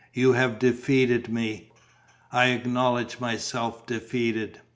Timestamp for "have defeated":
0.33-1.29